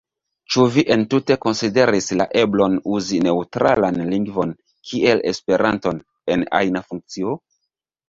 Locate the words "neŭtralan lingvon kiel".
3.29-5.25